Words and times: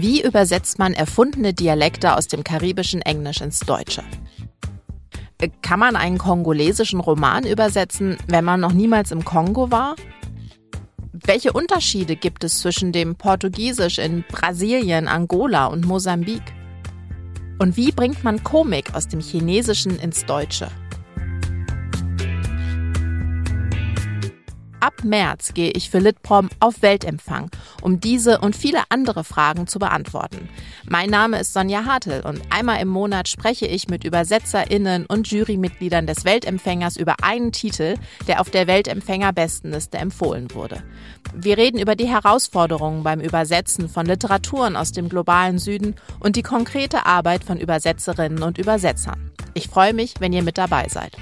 Wie 0.00 0.22
übersetzt 0.22 0.78
man 0.78 0.94
erfundene 0.94 1.52
Dialekte 1.52 2.16
aus 2.16 2.28
dem 2.28 2.44
karibischen 2.44 3.02
Englisch 3.02 3.40
ins 3.40 3.58
Deutsche? 3.58 4.04
Kann 5.60 5.80
man 5.80 5.96
einen 5.96 6.18
kongolesischen 6.18 7.00
Roman 7.00 7.44
übersetzen, 7.44 8.16
wenn 8.28 8.44
man 8.44 8.60
noch 8.60 8.72
niemals 8.72 9.10
im 9.10 9.24
Kongo 9.24 9.72
war? 9.72 9.96
Welche 11.12 11.52
Unterschiede 11.52 12.14
gibt 12.14 12.44
es 12.44 12.60
zwischen 12.60 12.92
dem 12.92 13.16
Portugiesisch 13.16 13.98
in 13.98 14.22
Brasilien, 14.30 15.08
Angola 15.08 15.66
und 15.66 15.84
Mosambik? 15.84 16.42
Und 17.58 17.76
wie 17.76 17.90
bringt 17.90 18.22
man 18.22 18.44
Komik 18.44 18.94
aus 18.94 19.08
dem 19.08 19.18
Chinesischen 19.18 19.98
ins 19.98 20.24
Deutsche? 20.24 20.68
Ab 24.80 25.02
März 25.02 25.54
gehe 25.54 25.72
ich 25.72 25.90
für 25.90 25.98
Litprom 25.98 26.50
auf 26.60 26.82
Weltempfang, 26.82 27.50
um 27.82 27.98
diese 27.98 28.38
und 28.38 28.54
viele 28.54 28.82
andere 28.90 29.24
Fragen 29.24 29.66
zu 29.66 29.80
beantworten. 29.80 30.48
Mein 30.86 31.10
Name 31.10 31.40
ist 31.40 31.52
Sonja 31.52 31.84
Hartl 31.84 32.22
und 32.24 32.40
einmal 32.50 32.80
im 32.80 32.88
Monat 32.88 33.26
spreche 33.26 33.66
ich 33.66 33.88
mit 33.88 34.04
ÜbersetzerInnen 34.04 35.06
und 35.06 35.28
Jurymitgliedern 35.28 36.06
des 36.06 36.24
Weltempfängers 36.24 36.96
über 36.96 37.16
einen 37.22 37.50
Titel, 37.50 37.96
der 38.28 38.40
auf 38.40 38.50
der 38.50 38.68
Weltempfänger-Bestenliste 38.68 39.98
empfohlen 39.98 40.54
wurde. 40.54 40.84
Wir 41.34 41.58
reden 41.58 41.80
über 41.80 41.96
die 41.96 42.08
Herausforderungen 42.08 43.02
beim 43.02 43.20
Übersetzen 43.20 43.88
von 43.88 44.06
Literaturen 44.06 44.76
aus 44.76 44.92
dem 44.92 45.08
globalen 45.08 45.58
Süden 45.58 45.96
und 46.20 46.36
die 46.36 46.42
konkrete 46.42 47.04
Arbeit 47.04 47.42
von 47.42 47.58
Übersetzerinnen 47.58 48.44
und 48.44 48.58
Übersetzern. 48.58 49.32
Ich 49.54 49.68
freue 49.68 49.92
mich, 49.92 50.14
wenn 50.20 50.32
ihr 50.32 50.44
mit 50.44 50.56
dabei 50.56 50.86
seid. 50.88 51.16